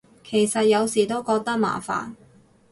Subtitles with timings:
[0.23, 2.13] 其實有時都覺得麻煩